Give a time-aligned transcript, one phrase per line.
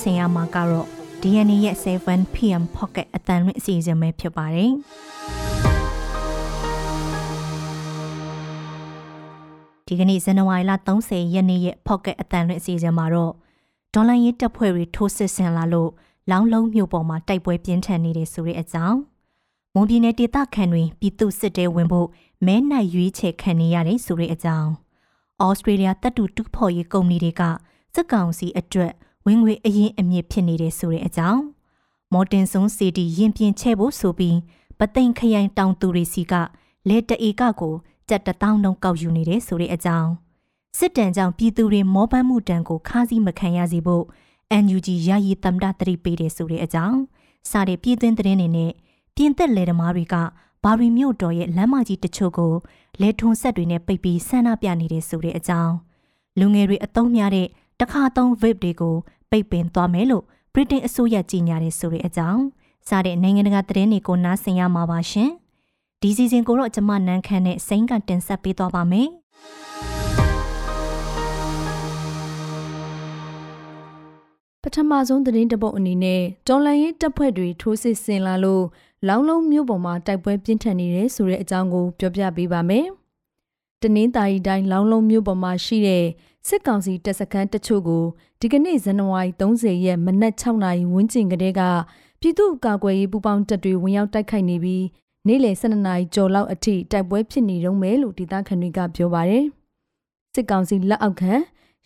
[0.00, 0.86] ဆင်ရမှာကတော့
[1.22, 4.72] DNA ရဲ့ 7PM Pocket အတန်လွင့်အစီအစဉ်ပဲဖြစ်ပါတယ်
[9.86, 13.32] ဒီကနေ့ဇန်နဝါရီလ30ရက်နေ့ရဲ့ Pocket အတန်လွင့်အစီအစဉ်မှာတော့
[13.94, 15.90] ဒေါ်လာရေးတပ်ဖွဲ့တွေထိုးစစ်ဆင်လာလို့
[16.30, 18.98] လောင်းလုံးမြို့ပေါ်မှာတိုက်ပွဲပြင်းထန်နေတဲ့ဆိုတဲ့အကြောင်း
[19.74, 22.08] မွန်ပြည်နယ်ဒေသခံတွေပြည်သူစစ်တဲဝင်ဖို့
[22.46, 24.70] မဲနိုင်ရွေးချယ်ခံနေရတယ်ဆိုတဲ့အကြောင်း
[25.42, 27.42] ဩစတြေးလျတပ်တူတူဖော်ရေးကုမ္ပဏီတွေက
[27.94, 28.92] စစ်ကောင်စီအတွက်
[29.28, 31.42] ဝင်ငွေအရင်အမြင့်ဖြစ်နေတဲ့ဆိုတဲ့အကြောင်း
[32.12, 34.36] မော်တင်ဆွန်စီတီရင်ပြင်ချဲ့ဖို့ဆိုပြီး
[34.78, 36.34] ပသိမ်ခရိုင်တောင်သူတွေစီက
[36.88, 37.74] လက်တအေကကို
[38.08, 40.10] ကြက်တထောင်းလုံးကောက်ယူနေတဲ့ဆိုတဲ့အကြောင်း
[40.78, 44.04] စစ်တမ်းကြောင့်ပြည်သူတွေမောပန်းမှုတံကိုခါးစည်းမခံရစေဖို့
[44.64, 46.98] NUG ယာယီတမ္ဒတရိပေးတယ်ဆိုတဲ့အကြောင်း
[47.50, 48.72] စတဲ့ပြည်သွင်းသတင်းတွေနဲ့
[49.16, 50.14] ပြင်သက်လယ်သမားတွေက
[50.64, 52.52] ဘာရီမြို့တော်ရဲ့လမ်းမကြီးတချို့ကို
[53.00, 55.74] လက်ထုံဆက်တွေနဲ့ပိတ်ပြီးဆန္ဒပြနေတဲ့ဆိုတဲ့အကြောင်း
[56.38, 57.48] လူငယ်တွေအသုံးများတဲ့
[57.80, 58.94] တခါသုံး vape တွေကို
[59.30, 62.42] ပိတ်ပင်သွားမယ်လို့ဗြိတိန်အစိုးရကြေညာတယ်ဆိုတဲ့အကြောင်း
[62.88, 65.30] စတဲ့နိုင်ငံတကာသတင်းတွေကိုနားဆင်ရမှာပါရှင်
[66.00, 69.08] ဒီစီစဉ်ကိုတော့ကျမနန်းခမ်းနဲ့စိန်ကတင်ဆက်ပေးသွားပါမယ်
[74.62, 78.64] ပထမဆုံးသတင်းတပုတ်အနေနဲ့တော်လန်ရေးတပ်ဖွဲ့တွေထိုးစစ်ဆင်လာလို့
[79.06, 82.86] လောင်းလုံးမြို့ပေါ်မှာတိုက်ပွဲပြင်းထန်နေတယ်ဆိုတဲ့အကြောင်းကိုပြောပြပေးပါမယ်။
[83.82, 86.04] တနင်္သာရီတိုင်းလောင်းလုံးမြို့ပေါ်မှာရှိတဲ့
[86.48, 88.04] စစ်ကောင်စီတပ်စခန်းတချို့ကို
[88.40, 91.62] ဒီကနေ့ဇန်နဝါရီ30ရက်မနက်6နာရီဝန်းကျင်ကတည်းက
[92.20, 94.84] ပြည်သူ့ကာကွယ်ရေးပူးပေါင်းတပ်တွေဝင်ရောက်တိုက်ခိုက်နေပြီး
[95.26, 99.44] နေ့လယ်12နာရီကျော်လောက်အထိတိုက်ပွဲဖြစ်နေတုန်းပဲလို့ဒေသခံတွေကပြောပါတယ်။
[100.34, 101.32] စစ်ကောင်စီလက်အောက်ခံ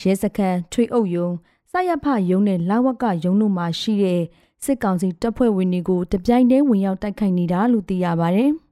[0.02, 1.28] ရဲစခန်းထွေအုပ်ယုံ
[1.70, 4.22] စရဖယုံနဲ့လာဝကယုံတို့မှာရှိတဲ့
[4.64, 8.52] စစ်ကောင်စီတပ်ဖွဲ့ဝင်တွေကိုတပြိုင်တည်းဝင်ရောက်တိုက်ခိုက်နေတာလို့သိရပါတယ်။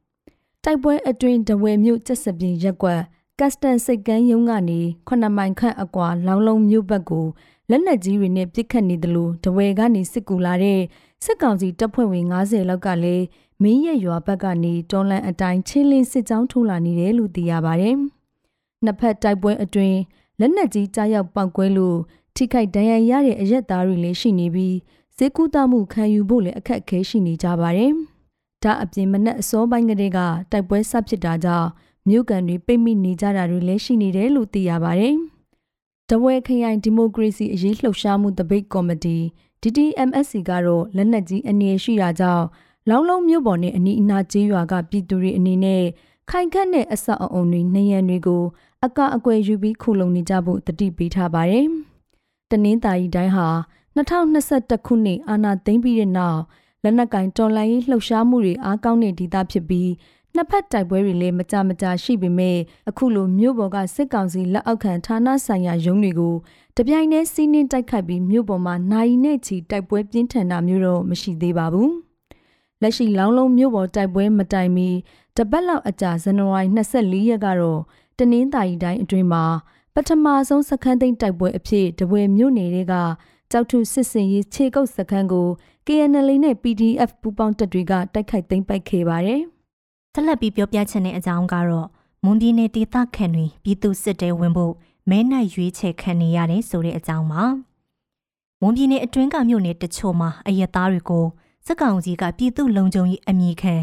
[0.64, 3.00] တိုက်ပွဲအတွင်းတဝဲမြို့ကျက်စပြင်းရက်ကွက်
[3.38, 7.26] ကတ်စတန်စိတ်ကန်းယုံကနေ9မိုင်ခန့်အကွာလောင်းလုံးမြို့ဘက်ကို
[7.70, 10.80] လက်နက်ကြီးတွေနဲ့ပစ်ခတ်နေတယ်လို့တဝဲကနေစစ်ကူလာတဲ့
[11.24, 13.24] စစ်ကောင်စီတပ်ဖွဲ့ဝင်90လောက်ကလည်း
[13.62, 17.96] မင်းရဲ့ရွာဘက်ကနေတွန်းလန့်အတိုင်းချင်းလင်းစစ်ကြောင်းထိုးလာနေတယ်လို့သိရပါတယ်။
[18.84, 19.98] နှစ်ဖက်တိုက်ပွဲအတွင်း
[20.40, 21.98] လက်နက်ကြီးကြားရောက်ပောက်ကွဲလို့
[22.36, 24.76] ထိခိုက်ဒဏ်ရာရတဲ့အရက်သားတွေလည်းရှိနေပြီး
[25.16, 27.94] ဈေးကူးတမှုခံယူဖို့လည်းအခက်အခဲရှိနေကြပါတယ်။
[28.62, 30.18] ဒါအပြင်မနက်အစောပိုင်းကတည်းက
[30.50, 31.68] တိုက်ပွဲဆဖြစ်တာကြောင့်
[32.08, 35.16] မြို့ကန်တွေပိတ်မိနေကြတာတွေလည်းရှိနေတယ်လို့သိရပါတယ်။
[36.08, 39.16] တဝဲခရိုင်ဒီမိုကရေစီအရေးလှုပ်ရှားမှုတပိတ်ကော်မတီ
[39.62, 42.44] DDMSC ကတော့လက်နက်ကြီးအနေရှိတာကြောင့်
[42.88, 45.84] လောင်းလုံးမြို့ပေါ်နဲ့အနီးအနားကျေးရွာကပြည်သူတွေအနေနဲ့
[46.30, 48.42] ခိုင်ခန့်တဲ့အဆောက်အအုံတွေနေရန်တွေကို
[48.84, 51.66] အကအကွယ်ယူပြီးခုလုံနေကြဖို့တတိပေးထားပါတယ်။
[52.50, 53.48] တနင်္သာရီတိုင်းဟာ
[53.96, 56.40] 2021ခုနှစ်အာဏာသိမ်းပြီးတဲ့နောက်
[56.82, 59.90] လက်နက်ကင်တော်လှန်ရေးလှုပ်ရှားမှုတွေအားကောင်းတဲ့ဒေသဖြစ်ပြီး
[60.34, 62.56] နှစ်ဖက်တိုက်ပွဲတွေလည်းမကြမကြာရှိပေမဲ့
[62.88, 66.34] အခုလိုမြို့ပေါ်ကစစ်ကောင်စီလက်အောက်ခံဌာနဆိုင်ရာရုံးတွေကို
[66.76, 71.90] တပြိုင်တည်းစီးနင်းတိုက်ခိုက်ပြီးမြို့ပေါ်မှာနိုင်နဲ့ချီတိုက်ပွဲပြင်းထန်တာမျိုးတော့မရှိသေးပါဘူး။
[72.82, 74.88] လက်ရှိလောင်းလုံးမြို့ပေါ်တိုက်ပွဲမတိုင်မီ
[75.36, 77.80] တပတ်လောက်အကြာဇန်နဝါရီ24ရက်ကတော့
[78.18, 79.44] တနင်္သာရီတိုင်းအတွင်းမှာ
[79.94, 82.94] ပထမဆုံးစခန်းသိမ်းတိုက်ပွဲအဖြစ်တပွဲမြို့နယ်တွေက
[83.50, 85.48] ကြောက်ထုစစ်စင်ရေးခြေကုပ်စခန်းကို
[85.92, 89.40] KNL နဲ့ PDF ပူးပေါင်းတပ်တွေကတိုက်ခိုက်သိမ်းပိုက်ခဲ့ပါတယ်။
[90.14, 91.88] ဆက်လက်ပြီးပြောပြချင်တဲ့အကြောင်းကတော့
[92.24, 94.74] မွန်ပြည်နယ်ဒေသခံတွေပြည်သူစစ်တဲဝင်ဖို့
[95.10, 97.42] မဲနိုင်ရွေးချယ်ခံနေရတယ်ဆိုတဲ့အကြောင်းပါ။
[98.60, 101.26] မွန်ပြည်နယ်အတွင်းကမြို့နယ်တချို့မှာအရက်သားတွေကို
[101.66, 103.74] စစ်ကောင်စီကပြည်သူလုံခြုံရေးအမိခံ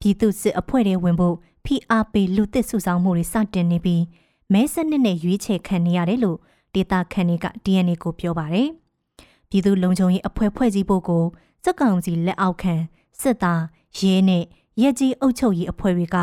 [0.00, 4.02] ပြည်သူစစ်အဖွဲ့တွေဝင်ဖို့ဖိအားပေးလူသစ်စုဆောင်မှုတွေစတင်နေပြီး
[4.52, 6.38] မဲစနစ်နဲ့ရွေးချယ်ခံနေရတယ်လို့
[6.74, 8.68] ဒေတာခန်တွေက DNA ကိုပြောပါတယ်။
[9.50, 11.24] ပြည်သူလုံခြုံရေးအဖွဲ့ဖွဲ့စည်းဖို့ကို
[11.66, 12.74] စက်ကောင်စီလက်အောက်ခံ
[13.20, 13.62] စစ်သား
[13.98, 14.44] ရဲနဲ့
[14.82, 16.16] ရဲကြီးအုပ်ချုပ်ရေးအဖွဲ့တွေက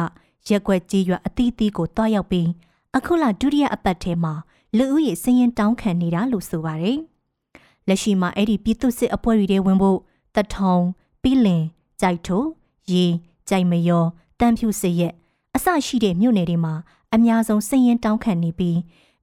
[0.50, 2.50] ရက်ွက်ကြီးရွာအသီးသီးကိုတွားရောက်ပြီး
[2.98, 4.34] အခုလဒုတိယအပတ်ထဲမှာ
[4.78, 7.00] လူဦးရေစည်ရင်တောင်းခံနေတာလို့ဆိုပါတယ်။
[7.88, 10.00] လက်ရှိမှာအဲ့ဒီပြည်သူစစ်အဖွဲ့တွေဝင်ဖို့
[10.36, 10.76] တထုံ
[11.22, 11.64] ပြီးလင်
[12.02, 12.44] ကြိုက်ထို
[12.92, 13.06] ရေ
[13.50, 14.04] ကြိုက်မယော
[14.40, 15.14] တန်ဖြူစစ်ရက်
[15.56, 16.74] အစရှိတဲ့မြို့နယ်တွေမှာ
[17.14, 18.78] အများဆုံးစည်ရင်တောင်းခံနေပြီး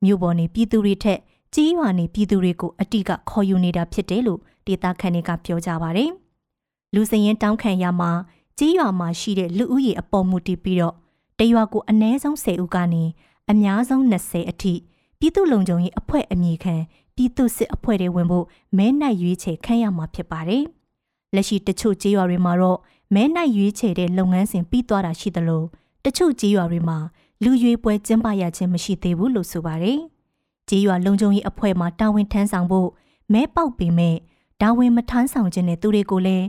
[0.05, 1.19] မြို့ပေါ်နေပြည်သူတွေထက်
[1.55, 4.41] ကြီးရွာနေပြည်သူတွေကိုအတိကခေါ်ယူနေတာဖြစ်တယ်လို့
[4.71, 6.11] ဒေသခံတွေကပြောကြပါတယ်။
[6.95, 8.11] လူစရင်တောင်းခံရမှာ
[8.59, 10.95] ကြီးရွာမှာရှိတဲ့လူဦးရေအပေါ်မူတည်ပြီးတော့
[11.39, 13.05] တရွာကိုအနည်းဆုံး10ဦးကနေ
[13.51, 14.75] အများဆုံး20အထိ
[15.19, 16.75] ပြည်သူလုံခြုံရေးအဖွဲ့အမည်ခံ
[17.15, 18.47] ပြည်သူစစ်အဖွဲ့တွေဝင်ဖို့
[18.77, 20.65] မဲနိုင်ရွေးချယ်ခံရမှာဖြစ်ပါတယ်။
[21.35, 22.79] လက်ရှိတချို့ကြေးရွာတွေမှာတော့
[23.15, 25.63] မဲနိုင်ရွေးချယ်တဲ့လုပ်ငန်းစဉ်ပြီးသွားတာရှိသလို
[26.05, 26.99] တချို့ကြေးရွာတွေမှာ
[27.43, 29.99] လူရွေးပွဲကျင်းပရခြင်းမရှိသေးဘူးလို့ဆိုပါတယ်။
[30.69, 32.89] ကြေးရွာလုံခြုံရေးအဖွဲ့မှတာဝန်ထမ်းဆောင်ဖို့
[33.33, 34.17] မဲပေါက်ပေမဲ့
[34.61, 36.47] တာဝန်မထမ်းဆောင်ခြင်းတဲ့သူတွေကိုလည်း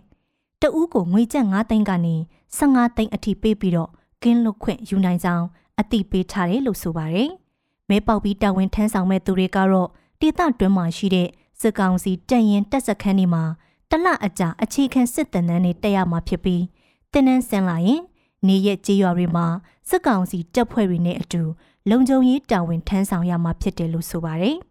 [0.61, 2.15] တဦးကိုငွေကျပ်9သိန်းကနေ
[2.57, 3.89] 15သိန်းအထိပေးပြီးတော့
[4.23, 5.45] ကင်းလွတ်ခွင့်ယူနိုင်ကြောင်း
[5.79, 7.29] အသိပေးထားတယ်လို့ဆိုပါတယ်။
[7.89, 11.29] မဲပေါက်ပြီးတာဝန်ထမ်းဆောင်မဲ့သူတွေကတော့ဒေသတွင်းမှာရှိတဲ့
[11.59, 13.43] စစ်ကောင်စီတပ်ရင်တပ်စခန်းတွေမှာ
[13.89, 16.63] တလအကြာအခြေခံစစ်တမ်းတန်းတွေတက်ရမှာဖြစ်ပြီး
[17.11, 18.01] တင်းနှန်းဆင်းလာရင်
[18.47, 19.45] နေရက်ကြေးရွာတွေမှာ
[19.89, 21.41] စစ်ကောင်စီတပ်ဖွဲ့တွေနဲ့အတူ
[21.89, 24.57] လုံခြုံရေးတာဝန်ထမ်းဆောင်ရမှာဖြစ်တယ်လို့ဆိုပါတယ်။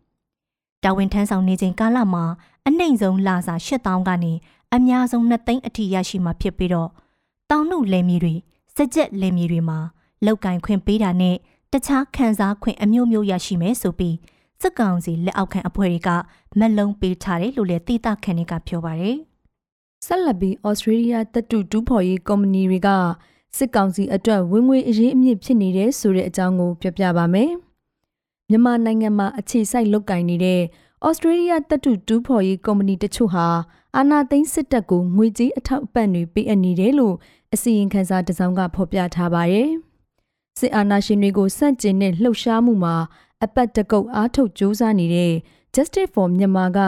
[0.85, 2.25] တာဝန်ထမ်းဆောင်နေချိန်ကာလမှာ
[2.67, 4.33] အနှိမ်ဆုံးလာစာ8000ကနေ
[4.75, 6.91] အများဆုံး2သိန်းအထိရရှိမှာဖြစ်ပြီးတော့
[7.51, 8.35] တောင်နှုတ်လယ်မြေတွေ
[8.77, 9.79] စကြက်လယ်မြေတွေမှာ
[10.25, 11.37] လောက်ကင်ခွင့်ပေးတာနဲ့
[11.73, 14.17] တခြားခံစားခွင့်အမျိုးမျိုးရရှိမယ်ဆိုပြီး
[14.61, 16.11] စစ်ကောင်စီလက်အောက်ခံအဖွဲ့တွေက
[16.59, 19.17] မက်လုံးပေးထားတယ်လို့လည်းသိတာခံတွေကပြောပါတယ်။
[20.07, 22.89] ဆက်လက်ပြီးဩစတြေးလျတပ်တူတူဖော်ရေးကုမ္ပဏီတွေက
[23.57, 27.53] စစ်ကောင်စီအတွက်ဝင်ငွေအရေးအမြင့်ဖြစ်နေတဲ့ဆိုတဲ့အကြောင်းကိုပြောပြပါမယ်။
[28.51, 30.61] မြန်မာနိုင်ငံမှာအခြေစိုက်လုပ်ကင်နေတဲ့
[31.07, 33.47] ဩစတြေးလျတပ်တူတူဖော်ရေးကုမ္ပဏီတချို့ဟာ
[33.97, 37.15] အာဏာသိမ်းစစ်တပ်ကိုငွေကြေးအထောက်အပံ့တွေပေးအပ်နေတယ်လို့
[37.55, 39.71] အစီရင်ခံစာတစ်စောင်ကဖော်ပြထားပါတယ်။
[40.59, 42.97] စစ်အာဏာရှင်တွေကိုစန့်ကျင်တဲ့လှုပ်ရှားမှုမှာ
[43.45, 45.33] အပတ်တကုတ်အားထုတ်ကြိုးစားနေတဲ့
[45.75, 46.79] Justice for Myanmar က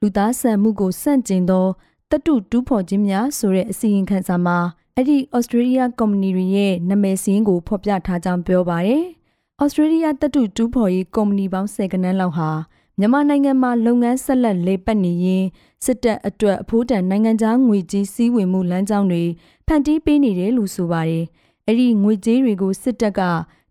[0.00, 1.66] လူသားဆန်မှုကိုစန့်ကျင်သော
[2.10, 4.58] တတုတူးဖော်ခြင်းများဆိုတဲ့အစီရင်ခံစာမှာ
[4.94, 9.04] အဲ့ဒီ Australia ကုမ္ပဏီတွေရဲ့နာမည်စင်းကိုဖော်ပြထားကြောင်းပြောပါတယ်။
[9.62, 12.50] Australia တတုတူးဖော်ရေးကုမ္ပဏီပေါင်း10ကနန်းလောက်ဟာ
[12.98, 15.44] မြန်မာနိုင်ငံမှာလုပ်ငန်းဆက်လက်လေပတ်နေရင်
[15.84, 19.24] စစ်တပ်အတွက်အဖိုးတန်နိုင်ငံခြားငွေကြေးစည်းဝေမှုလမ်းကြောင်းတွေ
[19.66, 21.24] ဖန်တီးပေးနေတယ်လို့ဆိုပါတယ်။
[21.66, 23.20] အဲ့ဒီငွေကြေးတွေကိုစစ်တပ်က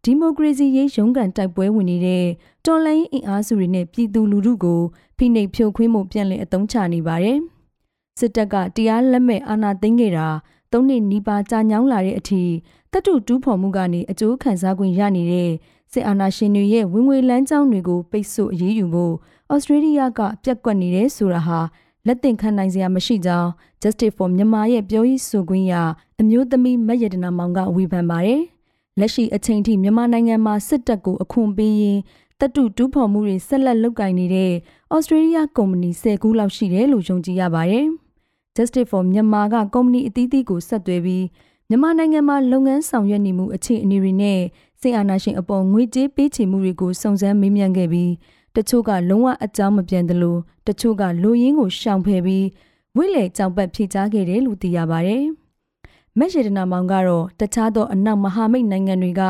[0.04, 2.26] ဒီမိုကရေစီရေးရုန်းကန်တိုက်ပွဲဝင်နေတဲ့
[2.66, 4.82] တော်လှန်ရေးအင်အားစုတွေနဲ့ပြည်သူလူထုကို
[5.18, 7.38] ဖိနှိပ်ဖြိုခွင်းမှုပြန်လည်အသုံးချနေပါတယ်။
[8.20, 10.28] စစ်တပ်ကတရားလက်မဲ့အာဏာသိမ်းခဲ့တာ
[10.72, 12.44] သုံးနှစ်နီးပါးကြာညောင်းလာတဲ့အထိ
[12.92, 15.52] တတုတူးဖော်မှုကနေအကျိုးခံစား권ရနေတဲ့
[15.95, 19.13] စစ်အာဏာရှင်တွေရဲ့ဝင်ငွေလမ်းကြောင်းတွေကိုပိတ်ဆို့အရေးယူဖို့
[19.53, 21.59] ဩစတြေးလျကပြက်ကွက်နေတယ်ဆိုတာဟာ
[22.07, 23.50] လက်သင့်ခံနိုင်စရာမရှိကြောင်း
[23.81, 25.74] Justice for Myanmar ရဲ့ပြောရေးဆိုခွင့်ရ
[26.21, 28.42] အမျိုးသမီးမက်ရတနာမောင်ကဝေဖန်ပါတယ်။
[29.00, 32.00] လက်ရှိအချိန်ထိမြန်မာနိုင်ငံမှာစစ်တပ်ကိုအခွန်ပေးရင်
[32.39, 34.51] တတုတူးဖော်မှုတွေဆက်လက်လုပ်ကိုင်နေတဲ့
[34.94, 37.86] ဩစတြေးလျကုမ္ပဏီ10ခုလောက်ရှိတယ်လို့ယုံကြည်ရပါတယ်။
[38.56, 41.25] Justice for Myanmar ကကုမ္ပဏီအသီးသီးကိုဆက်သွယ်ပြီး
[41.69, 44.39] မြန်မာနိုင်ငံမှာလုပ်ငန်းဆောင်ရွက်နေမှုအခြေအနေတွေနဲ့
[44.86, 48.12] စစ်အာဏာရှင်အပေါ်ငွေကြေးပေးချေမှုတွေကိုစုံစမ်းမေးမြန်းခဲ့ပြီး
[48.56, 50.38] တချို့ကလုံးဝအကြောင်းမပြန်သလို
[50.68, 52.46] တချို့ကလူရင်းကိုရှောင်ဖယ်ပြီး
[52.96, 55.24] ဝိလေကြောင်ပတ်ဖြေချခဲ့တယ်လို့သိရပါတယ်။
[56.18, 59.22] မက်ရှေဒနာမောင်ကတော့တခြားသောအနောက်မဟာမိတ်နိုင်ငံတွေက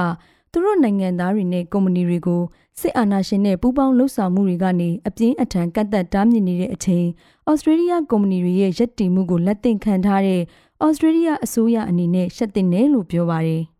[0.51, 2.41] သူတို့နိုင်ငံသားတွေနဲ့ကုမ္ပဏီတွေကို
[2.79, 7.05] စစ်အာဏာရှင်နဲ့ပူးပေါင်းလှုပ်ဆောင်မှုတွေကနေအပြင်းအထန်ကန့်သက်တားမြစ်နေတဲ့အချိန်
[7.49, 10.41] ဩစတြေးလျကုမ္ပဏီတွေရဲ့ရည်တည်မှုကိုလက်သင့်ခံထားတဲ့
[10.83, 13.63] ဩစတြေးလျအစိုးရအနေနဲ့ရှက်တင်တယ်လို့ပြောပါတယ်။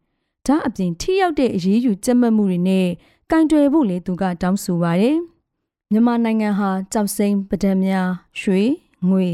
[0.48, 2.88] ဒါအပြင်ထိရောက်တဲ့အရေးယူကြက်မှတ်မှုတွေနဲ့
[3.32, 5.18] ကင်တွယ်ဖို့လေသူကတောင်းဆိုပါတယ်။
[5.92, 8.10] မြန်မာနိုင်ငံဟာကြောက်စိမ့်ပဒံများ
[8.40, 8.64] ရွှေ
[9.10, 9.28] ငွေ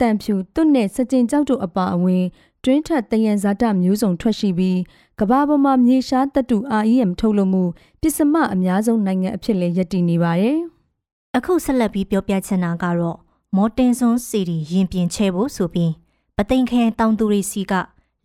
[0.00, 2.24] တန်ဖြူတွတ်နဲ့စကြင်ကြောက်တို့အပါအဝင်
[2.64, 4.78] တွင်းထက်တယံဇာတမျိုးစုံထွက်ရှိပြီး
[5.18, 7.64] ကဘာပေါ်မှာမြေရှားတတု REM ထုတ်လုပ်မှု
[8.00, 10.58] ပစ္စမအများဆုံးနိုင်ငံအဖြစ်လည်းရည်တည်နေပါတယ်။
[11.36, 13.18] အခုဆက်လက်ပြီးပြောပြချင်တာကတော့
[13.56, 15.92] မော်တင်ဆွန်စီရီရင်ပြင်ချဲဖို့ဆိုပြီး
[16.36, 17.72] ပသိမ်ခဲတောင်သူရီစီက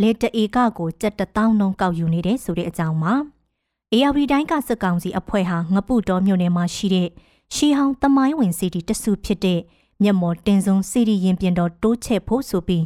[0.02, 3.14] လေတအေကကိုကြက်တထောင်းလုံးကောက်ယူနေတဲ့ဆိုတဲ့အကြောင်းပါ။
[3.94, 7.10] ARD တိုင်းကစက်ကောင်စီအဖွဲ့ဟာငပုတော်မြို့နယ်မှာရှိတဲ့
[7.56, 9.60] ရှီဟောင်းတမိုင်းဝင်စီတီတဆူဖြစ်တဲ့
[10.04, 12.86] မျက်မော်တင်ဆုံးစီရီရင်ပြင်တော်တိုးချဲ့ဖို့ဆိုပြီး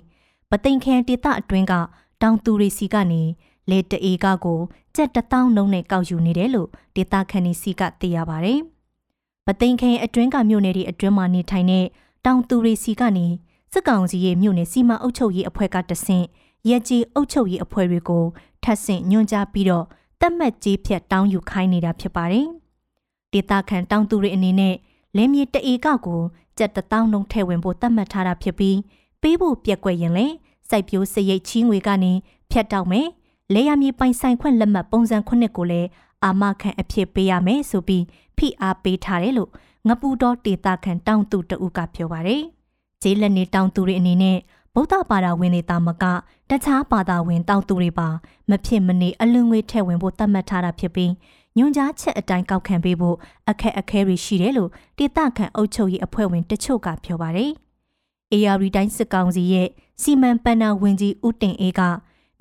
[0.49, 1.73] ပသိမ်ခဲဒေသအတွင်းက
[2.21, 3.21] တောင်သူရီစီကနေ
[3.69, 4.59] လေတအေကကို
[4.95, 8.53] ကြက်တထောင်းလုံးနဲ့ကောက်ယူနေတယ်လို့ဒေသခံတွေစီကသိရပါဗျ။
[9.45, 11.85] ပသိမ်ခဲအတွင်းကမြို့နယ်တွေအတွင်းမှာနေထိုင်တဲ့
[12.25, 13.27] တောင်သူရီစီကနေ
[13.73, 16.25] စစ်ကောင်စီရဲ့မြို့နယ်စီမံအုပ်ချုပ်ရေးအဖွဲ့ကတဆင့်
[16.67, 18.25] ရက်ကြီးအုပ်ချုပ်ရေးအဖွဲ့တွေကို
[18.63, 19.85] ထပ်ဆင့်ညွှန်ကြားပြီးတော့
[20.21, 22.47] တတ်မှတ်ကြီးဖြတ်တောင်းယူခိုင်းနေတာဖြစ်ပါတယ်။
[23.31, 24.75] ဒေတာခန်တောင်သူတွေအနေနဲ့
[25.15, 26.21] လင်းမြေတအေကကို
[26.57, 28.77] ကြက်တထောင်းလုံးထည့်ဝင်ဖို့တတ်မှတ်ထားတာဖြစ်ပြီး
[29.21, 30.35] ပေးဖို့ပြက်ကွက်ရင်လည်း
[30.69, 32.11] စိုက်ပျိုးစရိတ်ချီးငွေကနေ
[32.51, 33.07] ဖြတ်တောက်မယ်။
[33.53, 35.87] လေယာမြေပိုင်ဆိုင်ခွင့်လက်မှတ်ပုံစံခုနှစ်ကိုလည်း
[36.23, 38.03] အာမခံအဖြစ်ပေးရမယ်ဆိုပြီး
[38.37, 39.51] ဖိအားပေးထားတယ်လို့
[39.87, 42.43] ငပူတော်ဒေတာခန်တောင်သူတဦးကပြောပါတယ်။
[43.01, 44.37] ဂျေးလက်နေတောင်သူတွေအနေနဲ့
[44.79, 46.03] ဗုဒ္ဓဘာသာဝင်တွေတာမက
[46.49, 48.07] တခြားဘာသာဝင်တောင်သူတွေပါ
[48.49, 51.11] မဖြစ်မနေအလွန်ငွေထည့်ဝင်ဖို့သတ်မှတ်ထားတာဖြစ်ပြီး
[51.57, 53.15] ညွန်ကြားချက်အတိုင်းကောက်ခံပေးဖို့
[53.49, 57.51] အခက်အခဲတွေရှိတယ်လို့ဒေသခံအုပ်ချုပ်ရေးအဖွဲ့ဝင်တချို့ကပြောပါတယ်။
[58.33, 59.67] AR တိုင်းစစ်ကောင်စီရဲ့
[60.01, 61.81] စီမံပန်းနာဝင်ကြီးဦးတင်အေးက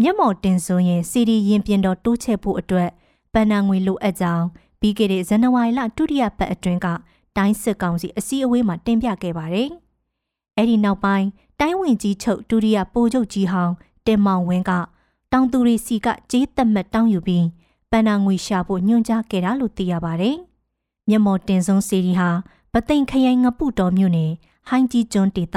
[0.03, 2.91] မျက်မှော်တင်စွန်းရဲ့စီဒီရင်ပြင်တော်တိုးချဲ့ဖို့အတွက်
[3.33, 4.47] ပန်းနာငွေလိုအပ်ကြောင်း
[4.81, 6.87] ပြီးခဲ့တဲ့ဇန်နဝါရီလဒုတိယပတ်အတွင်းက
[7.37, 9.71] တိုင်းစစ်ကောင်စီအစည်းအဝေးမှာတင်ပြခဲ့ပါတယ်။
[10.57, 11.29] အဲ့ဒီနောက်ပိုင်း
[11.61, 13.75] တိုင်းဝင်ကြီးချုပ်ဒုတိယပိုးချုပ်ကြီးဟောင်း
[14.07, 14.73] တင်မောင်ဝင်းက
[15.33, 17.47] တောင်သူရီစီကကြေးသက်မှတ်တောင်းယူပြီး
[17.91, 20.37] ပန်နာငွေရှာဖို့ညွှန်ကြားခဲ့တာလို့သိရပါတယ်။
[21.09, 22.31] မျက်မော်တင်ဆုံးစီရီဟာ
[22.73, 24.33] ပသိမ်ခရိုင်ငပုတော်မြို့နယ်
[24.69, 25.57] ဟိုင်းကြီးကျွန်းဒေသ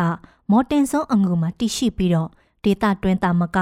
[0.52, 2.30] မော်တင်ဆုံးအငူမှာတည်ရှိပြီးတော့
[2.64, 3.58] ဒေသတွင်းသားမက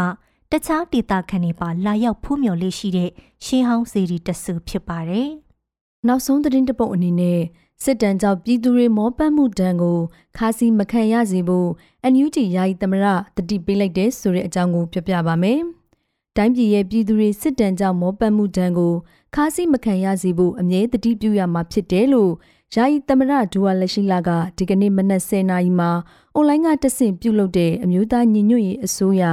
[0.52, 3.10] တခြားဒေသခံတွေပါလာရောက်ဖူးမြော်လေးရှိတဲ့
[3.46, 5.30] ရှင်းဟောင်းစီရီတဆူဖြစ်ပါတယ်။
[6.08, 7.42] နောက်ဆုံးသတင်းတပုတ်အနေနဲ့
[7.84, 9.98] စစ်တမ်းကြောင့်ပြည်သူတွေမောပတ်မှုဒဏ်ကို
[10.38, 11.70] ခါစီမခံရစေဖို့
[12.14, 13.06] NUG ယာယီသမရ
[13.36, 15.60] တတိပေးလိုက်တဲ့ဆိုတဲ့အကြောင်းကိုပြောပြပါမယ်။
[16.38, 18.94] တိုင်းပြည်ရဲ့ပြည်သူတွေစစ်တမ်းကြောင့်မောပတ်မှုဒဏ်ကို
[19.36, 22.32] ခါစီမခံရစေဖို့အမြဲတတိပြုရမှာဖြစ်တယ်လို့
[22.76, 25.92] ယာယီသမရဒူဝါလက်ရှိလာကဒီကနေ့မနက်10:00နာရီမှာ
[26.36, 29.24] အွန်လိုင်းကတဆင့်ပြုလုပ်တဲ့အမျိုးသားညီညွတ်ရေးအစိုးရ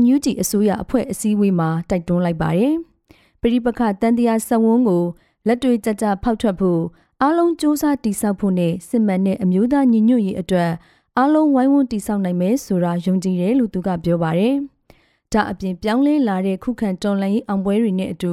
[0.00, 2.74] NUG အစိုးရအဖွဲ့အစည်းအဝေးမှာတိုက်တွန်းလိုက်ပါတယ်။
[3.40, 5.04] ပြည်ပခတန်တရားစဝန်းကို
[5.46, 6.82] လက်တွေကြကြဖောက်ထွက်ဖို့
[7.22, 10.70] အားလုံးစ조사တိဆောက်ဖို့နဲ့စစ်မှန်တဲ့အမျိုးသားညီညွတ်ရေးအတွက်
[11.18, 14.54] အားလုံးဝိုင်းဝန်းတိဆောက်နိုင်မယ်ဆိုတာယုံကြည်တယ်လို့သူကပြောပါတယ်။
[15.32, 18.32] ဒါအပြင်ပြောင်းလဲလာတဲ့ခုခံတော်လှန်ရေးအောင်ပွဲတွေနဲ့အတူ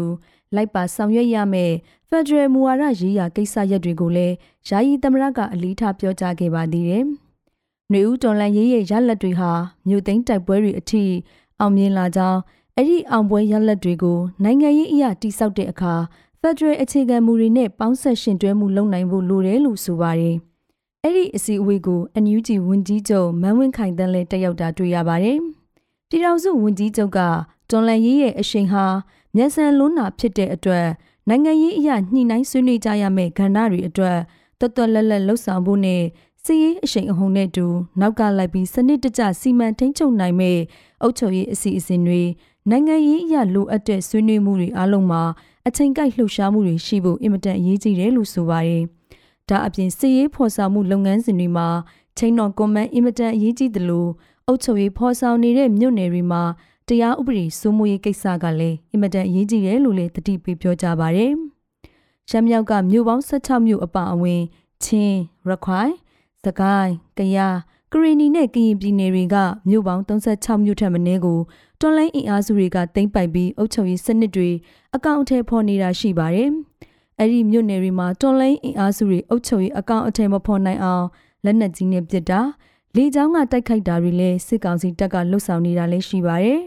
[0.56, 1.72] လိုက်ပါဆောင်ရွက်ရမယ်
[2.10, 4.36] ဖက်ဒရယ်မူဝါဒရေးရာကိစ္စရပ်တွေကိုလည်း
[4.68, 7.04] ယာယီသမရကအလေးထားပြောကြားခဲ့ပါသေးတယ်။
[7.92, 9.52] နှွေဦးတော်လှန်ရေးရဲ့ရလက်တွေဟာ
[9.88, 11.04] မြို့သိမ်းတိုက်ပွဲတွေအထိ
[11.60, 12.40] အောင်မြင်လာကြောင်း
[12.76, 15.94] အဲ့ဒီအောင်ပွဲရလက်တွေကိုနိုင်ငံရေးအရာတိစောက်တဲ့အခါ
[16.46, 20.36] ဖက်ဒရယ်အခြေခံမူတွေနဲ့ပေါင်းဆက်ရှင်တွဲမှုလုပ်နိုင်ဖို့လိုတယ်လို့ဆိုပါတယ်။
[21.04, 25.38] အဲ့ဒီအစည်းအဝေးကို NUG ဝန်ကြီးချုပ်မန်းဝင်းခိုင်တန်းလည်းတက်ရောက်တာတွေ့ရပါတယ်။
[26.10, 27.20] ပြည်ထောင်စုဝန်ကြီးချုပ်က
[27.70, 28.86] တွန်လန်ရေးရဲ့အရှိန်ဟာ
[29.36, 30.88] မျက်စံလွန်းနာဖြစ်တဲ့အတွက်
[31.30, 34.18] နိုင်ငံရေးအရာညှိနှိုင်းဆွေးနွေးကြရမယ့်ကဏ္ဍတွေအတွက်
[34.60, 36.02] တွတ်တွတ်လက်လက်လှုပ်ဆောင်ဖို့နဲ့
[36.44, 37.66] စီးရေးအရှိန်အဟုန်နဲ့တူ
[38.00, 40.62] နောက်ကလိုက်ပြီးစနစ်တကျစီမံထိန်းချုပ်နိုင်မယ့်
[41.02, 42.22] အုပ်ချုပ်ရေးအစီအစဉ်တွေ
[42.70, 45.24] နိုင်ငံရေးအရာလိုအပ်တဲ့ဆွေးနွေးမှုတွေအားလုံးမှာ
[45.68, 48.84] အချိန်ကိုက်လှုပ်ရှားမှုတွေရှိဖို့အင်မတန်အရေးကြီးတယ်လို့ဆိုပါတယ်။
[49.50, 51.68] ဒါအပြင်စီးရေးဖော်ဆောင်မှုလုပ်ငန်းစဉ်တွေမှာ
[52.18, 54.10] ချိန်တော်ကွန်မန်အင်မတန်အရေးကြီးတယ်လို့
[54.48, 56.44] အုပ်ချုပ်ရေးဖော်ဆောင်နေတဲ့မြို့နယ်တွေမှာ
[56.88, 61.32] တရားဥပဒေစိုးမိုးရေးကိစ္စကလည်းအင်မတန်အရေးကြီးတယ်လို့လည်းတတိပေးပြောကြပါတယ်။
[62.30, 64.42] ရှမ်းမြောက်ကမြို့ပေါင်း16မြို့အပါအဝင်
[64.84, 65.18] ချင်း
[65.48, 65.94] ရခိုင်
[66.44, 67.58] စကိုင်းကယား
[67.92, 69.36] ကရီနီနဲ့ကရင်ပြည်နယ်တွေက
[69.70, 71.40] မြို့ပေါင်း36မြို့ထက်မနည်းကို
[71.86, 74.50] တွန်လိုင်းအင်အားစုတွေကတင်ပိုက်ပြီးအုပ်ချုပ်ရေးစနစ်တွေ
[74.96, 76.50] အကောင့်အထည်ဖော်နေတာရှိပါတယ်။
[77.20, 81.06] အဲ့ဒီမြို့နယ်တွေမှာတွန်လိုင်းအင်အားစုတွေအုပ်ချုပ်ရေးအကောင့်အထည်မဖော်နိုင်အောင်
[81.46, 82.42] လက်နက်ကြီးနဲ့ပစ်တာ
[82.96, 86.60] လေကြောင်းကတိုက်ခိုက်တာတွေလည်းစစ်ကောင်စီတပ်ကလှုပ်ဆောင်နေတာလည်းရှိပါတယ်။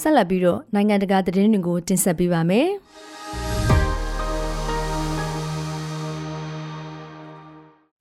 [0.00, 2.68] ဆက်လက်ပြီးတော့နိုင်ငံတကာသတင်းတွေကိုတင်ဆက်ပေးပါမယ်။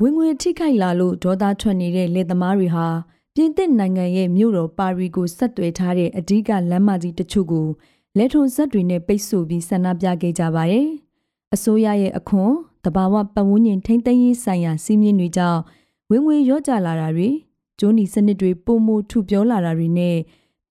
[0.03, 2.87] ဝင်ငွေထိခိုက်လာလို့ဒေါသထွက်နေတဲ့လယ်သမားတွေဟာ
[3.35, 7.67] ပြင်သစ်နိုင်ငံရဲ့မြို့တော်ပါရီကိုဆက်သွယ်ထားတဲ့အဓိကလမ်းမကြီးတချို့ကို
[8.17, 10.87] လက်ထုံဆက်တွေနဲ့ပိတ်ဆို့ပြီးဆန္ဒပြခဲ့ကြပါတယ်။
[11.53, 12.51] အစိုးရရဲ့အခွန်
[12.85, 15.61] တဘာဝပတ်ဝန်းကျင်ထိမ့်သိမ်းရေးဆိုင်ရာစီးမြင်တွေကြောင့်
[16.09, 17.29] ဝင်ငွေရော့ကျလာတာတွေ
[17.79, 20.17] ကျိုးနီစနစ်တွေပုံမှုထုပြောလာတာတွေနဲ့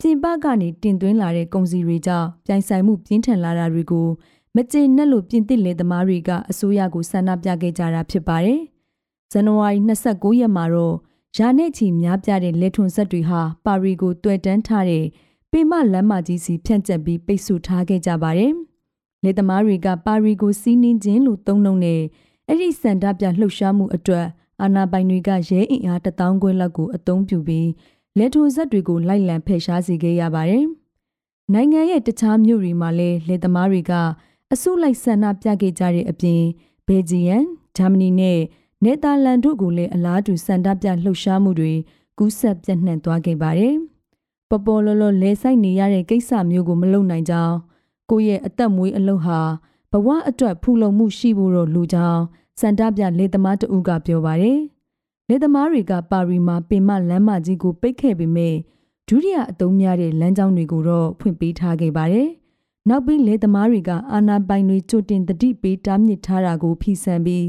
[0.00, 4.08] ပြင်ပကနေတင်သွင်းလာတဲ့ကုန်စည်တွေကြောင့်ပြိုင်ဆိုင်မှုပြင်းထန်လာတာတွေကို
[4.54, 8.61] မကျေနပ်လို့ပြင်သစ်လေသမားတွေကအစိုးရကိုဆန္ဒပြခဲ့ကြတာဖြစ်ပါတယ်။
[9.32, 9.78] ဇန်နဝါရီ
[10.11, 10.97] 29ရက်မှာတော့
[11.37, 15.04] ရာနဲ့ချီများပြတဲ့လက်ထွန်ဆက်တွေဟာပါရီကိုတွေ့တန်းထားတဲ့
[15.50, 18.52] ပေမလမ်းမကြီးစီဖြန့်ကျက်ပြီးပိတ်ဆို့ထားခဲ့ကြပါတယ်။
[19.25, 22.02] လေသမားတွေကပါရီကိုစီးနှင်းခြင်းလို့သုံးနှုန်းတဲ့
[22.47, 24.26] အဲ့ဒီစန္ဒပြလှုပ်ရှားမှုအတွက်
[24.62, 27.68] အာနာပိုင်တွေကရဲအင်အားတထောင်ခွဲလောက်ကိုအသုံးပြုပြီး
[28.18, 30.64] လက်ထုံဆက်တွေကိုလိုက်လံဖယ်ရှားစေခဲ့ရပါတယ်။
[31.52, 33.92] နိုင်ငံရဲ့တခြားမြို့တွေမှာလည်းလက်သမားတွေက
[34.52, 36.42] အစုလိုက်ဆန္ဒပြခဲ့ကြတဲ့အပြင်
[36.87, 37.42] ဘယ်ဂျီယန်၊
[37.76, 38.38] ဂျာမနီနဲ့
[38.85, 41.73] နယ်သာလန်တို့ကိုလည်းအလားတူဆန္ဒပြလှုပ်ရှားမှုတွေ
[42.18, 43.75] ကူးဆက်ပြန့်နှံ့သွားခဲ့ပါတယ်။
[44.50, 47.56] ပပေါ်လောလောလဲဆိုင်နေရတဲ့ကိစ္စမျိုးကိုမလုပ်နိုင်ကြောင်း
[48.11, 49.40] ကိုယ့်ရဲ့အသက်မွေးအလုပ်ဟာ
[49.92, 52.23] ဘဝအတွက်ဖူလုံမှုရှိဖို့တော့လူကြောင်း
[52.61, 54.58] စန္ဒပြလေသမားတဦးကပြောပါတယ်။
[55.28, 58.54] လေသမားတွေကပါရီမှာပင်မလမ်းမကြီးကိုပိတ်ခဲ့ပေမဲ့
[59.08, 62.28] ဒုတိယအသုံးများတဲ့လမ်းကြောင်းတွေကိုတော့ဖွင့်ပေးထားခဲ့ပါတယ်။
[62.88, 67.44] နောက်ပြီးလေသမားတွေကအာနာပိုင်တွေကြိုတင်တတိပေးတားမြစ်ထားတာကိုဖီဆန်ပြီး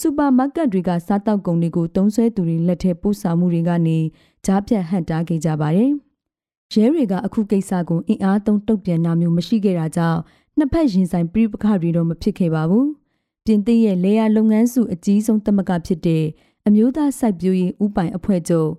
[0.00, 3.98] စူပါမားကတ်တွေကစားတောက်ကုန်တွေကိုတုံးဆွဲသူတွေလက်ထက်ပို့ဆောင်မှုတွေကနေ
[4.44, 5.90] ကြားပြတ်ဟန့်တားခဲ့ကြပါတယ်။
[6.74, 10.20] ရဲတွေကအခုကိစ္စကိုအင်အားသုံးတုံ့ပြန်တာမျိုးမရှိခဲ့တာကြောင့်
[10.58, 12.86] နှစ်ဖက်ရင်ဆိုင်ပြိပခတွေတော့မဖြစ်ခဲ့ပါဘူး။
[13.44, 16.24] ပြင်သစ်ရဲ့လေယာလုပ်ငန်းစုအကြီးဆုံးသမဂ္ဂဖြစ်တဲ့
[16.66, 18.70] အမျိုးသားစိုက်ပျိုးရေးဥပိုင်အဖွဲ့ချုပ်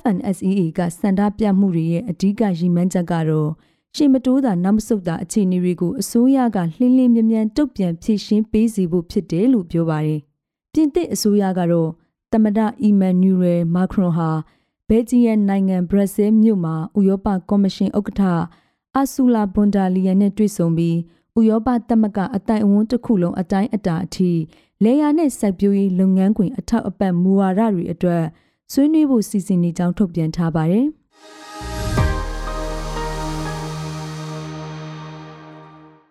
[0.00, 3.50] FNSEA ကစန္ဒပြမှုတွေရဲ့အဓိကရည်မှန်းချက်ကတော့
[3.96, 10.22] ရှင်မတိုးတာနောက်မဆုတ်တာအခြေအနေတွေကိုအစိုးရကလှင်းလင်းမြန်မြန်တုတ်ပြန်ဖြေရှင်းပေးစီဖို့ဖြစ်တယ်လို့ပြောပါတယ်။
[10.74, 11.90] ပြင်သစ်အစိုးရကတော့
[12.32, 14.30] တမဒအီမန်နျူရယ်မာခရွန်ဟာ
[14.88, 18.22] ဘယ်ဂျီယန်နိုင်ငံဘရက်ဆဲမြို့မှာဥရောပကော်မရှင်ဥက္ကဋ္ဌ
[18.96, 20.96] အာဆူလာဘွန်ဒါလီယန်နဲ့တွေ့ဆုံပြီး
[21.38, 24.30] ဥရောပသမဂ္ဂအတိုင်အဝန်းတစ်ခုလုံးအတိုင်းအတာအထိ
[24.84, 28.24] လေယာနဲ့စိုက်ပျိုးရေးလုပ်ငန်းခွင်အထောက်အပံ့မူဝါဒတွေအတွက်
[28.72, 30.86] ဆွေးနွေးဖို့စီစဉ်နေကြောင်းထုတ်ပြန်ထားပါတယ်။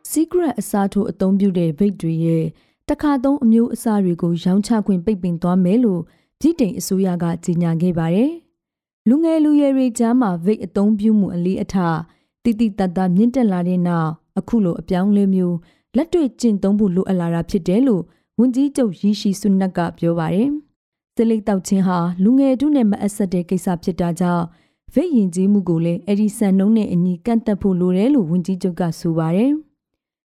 [0.09, 2.45] စီဂရက်အစားထိုးအသုံးပြုတဲ့ဗိတ်တွေရဲ့
[2.89, 6.01] တခါသုံးအမျိုးအစားတွေကို ရောင်းချခွင့်ပိတ်ပင်သွားမယ်လို့
[6.39, 8.31] ပြည်တိန်အစိုးရကကြေညာခဲ့ပါတယ်။
[9.07, 11.97] လူငယ်လူရွယ်တွေကြားမှာဗိတ်အသုံးပြုမှုအလေးအထား
[12.43, 14.09] တိတိတတ်တာမြင့်တက်လာတဲ့နောက်
[14.39, 15.55] အခုလိုအပြောင်းလဲမျိုး
[15.95, 18.03] လက်တွေ့ကျင့်သုံးဖို့လိုအပ်လာတာဖြစ်တယ်လို့
[18.39, 20.49] ဝန်ကြီးချုပ်ရီရှီဆုနက်ကပြောပါတယ်။
[21.15, 24.45] စလိတ်တောက်ချင်းဟာလူငယ်တို့နဲ့မအပ်ဆက်တဲ့ကိစ္စဖြစ်တာကြောင့်
[24.93, 29.53] ဗိတ်ရင်ကြီးမှုကိုလည်းအဒီဆန်နှုံးနဲ့အညီကန့်သက်ဖို့လိုတယ်လို့ဝန်ကြီးချုပ်ကဆိုပါတယ်။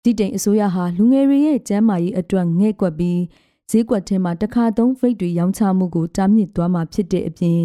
[0.04, 3.20] ဒီတိမ်အစိုးရဟာလူငယ်တွေရဲ့ကျန်းမာရေးအတွက်ငဲ့ကွက်ပြီး
[3.70, 7.62] ဈေးကွက်ထဲမှာတစ်ခါသုံးဖိတ်တွေရောင်းချမှုကိုတားမြစ်သွားမှာဖြစ်တဲ့အပြင်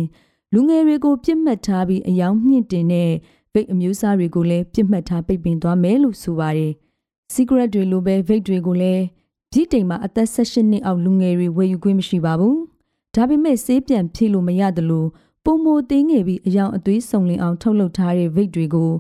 [0.54, 3.12] လူငယ်တွေကိုပြစ်မှတ်ထားပြီးအယောင်မြင့်တင်တဲ့
[3.54, 6.72] ဗိတ်အမျိုးအစားတွေကိုလည်းပြစ်မှတ်ထားပိတ်ပင်သွားမယ်လို့ဆိုပါတယ်။
[7.34, 9.04] secret တွေလိုပဲဗိတ်တွေကိုလည်း
[9.52, 12.56] ပြည်တိမ်မှာအသက်16နှစ်အောက်လူငယ်တွေဝယ်ယူခွင့်မရှိပါဘူး။
[13.16, 15.08] ဒါပေမဲ့ဆေးပြန်ဖြည့်လို့မရတယ်လို့
[15.46, 18.92] ပုံမိုသေးငယ်ပြီးအယောင်အသွေးစုံလင်အောင်ထုတ်လုပ်ထားတဲ့ဗိတ်တွေကို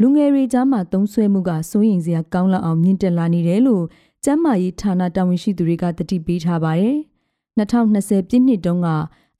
[0.00, 3.84] လူငယ်တွေကြားမှာသုံးဆွဲမှုကစိုးရိမ်စရာကောင်းလောက်အောင်မြင့်တက်လာနေတယ်လို့
[4.24, 6.96] ကျန်းမာရေးဌာနတာဝန်ရှိသူတွေကတတိပေးထားပါတယ်။
[7.58, 8.88] 2020ပြည့်နှစ်တုန်းက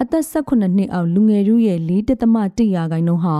[0.01, 3.37] အသက်18နှစ်အောက်လူငယ်တို့ရဲ့4.1ရာခိုင်နှုန်းဟာ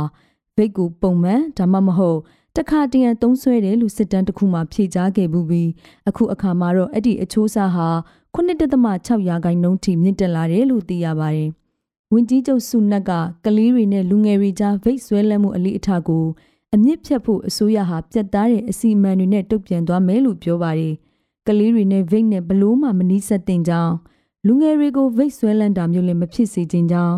[0.57, 2.19] ဗိတ်ကိုပုံမှန်ဒါမှမဟုတ်
[2.57, 5.71] တခါတရံသုံးဆွဲတယ်လို့စစ်တမ်းတစ်ခုမှဖြေကြားခဲ့ဘူးပြီး
[6.09, 7.89] အခုအခါမှာတော့အဲ့ဒီအချိုးစားဟာ
[8.35, 11.51] 9.6ရာခိုင်နှုန်းထိမြင့်တက်လာတယ်လို့သိရပါတယ်။
[12.13, 13.11] ဝင်းကြီးချုပ်စုနက်က
[13.45, 16.25] ကလေးတွေနဲ့လူငယ်တွေကြားဗိတ်ဆွဲလန်းမှုအလေးအထားကို
[16.75, 20.95] အမြင့်ဖြတ်ဖို့အစိုးရဟာပြတ်သားတဲ့အစီအမံတွေနဲ့တုံ့ပြန်သွားမယ်လို့ပြောပါတယ်။
[21.47, 23.95] ကလေးတွေနဲ့ဗိတ်နဲ့ဘလို့မှမနီးစပ်တင်ကြောင်း
[24.47, 27.17] လူငယ်တွေကိုဗိတ်ဆွဲလန်းတာမျိုးလည်းမဖြစ်စေချင်ကြောင်း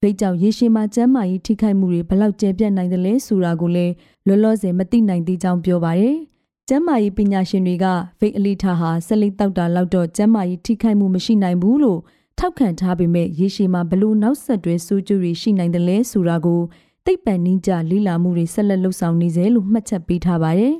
[0.00, 3.92] ဗိတ်ကြောင့်ရေရှည်မှာကျန်းမာရေးထိခိုက်မှုတွေဘလောက်ကျယ်ပြန့်နိုင်တယ်လဲဆိုတာကိုလည်း
[4.26, 6.16] လောလောဆယ်မသိနိုင်သေးကြောင်းပြောပါတယ်။
[6.68, 7.86] ကျန်းမာရေးပညာရှင်တွေက
[8.18, 12.00] ဗိတ်အလီထာဟာဆက်လက်တောက်တာလောက်တော့ကျန်းမာရေးထိခိုက်မှုမရှိနိုင်ဘူးလို့
[12.38, 16.60] ထောက်ခံထားပေမဲ့ရေရှည်မှာဘလို့နောက်ဆက်တွဲဆိုးကျိုးတွေရှိနိုင်တယ်လဲဆိုတာကို
[17.06, 20.74] သိပ္ပံနည်းကျလေ့လာမှုတွေဆက်လက်လှုပ်ဆောင်နေစေလို့မှတ်ချက်ပေးထားပါတယ်။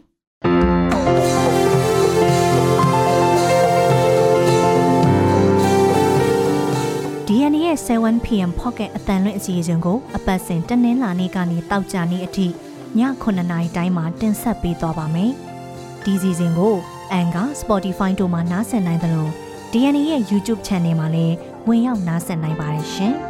[7.29, 12.51] DNA ရဲ့ 7pm pocket အတန်လွင့်အစီအစဉ်ကိုအပတ်စဉ်တနင်္လာနေ့ကနေတောက်ကြနေ့အထိည
[12.99, 15.31] 9:00နာရီတိုင်းမှာတင်ဆက်ပေးသွားပါမယ်။
[16.04, 16.75] ဒီစီစဉ်ကို
[17.21, 19.28] Anchor, Spotify တို့မှာနားဆင်နိုင်သလို
[19.73, 21.35] DNA ရဲ့ YouTube Channel မှာလည်း
[21.69, 23.15] ဝင်ရောက်နားဆင်နိုင်ပါတယ်ရှင်။